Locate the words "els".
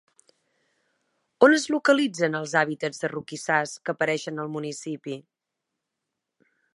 2.39-2.55